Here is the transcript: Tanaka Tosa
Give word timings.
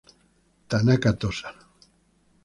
Tanaka 0.67 1.13
Tosa 1.13 1.49